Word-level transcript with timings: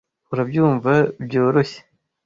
Urabyumva 0.31 0.91
byoroshye. 1.25 1.79